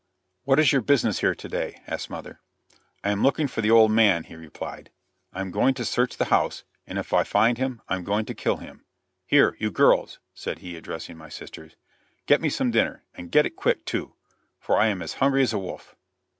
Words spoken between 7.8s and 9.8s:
I am going to kill him. Here, you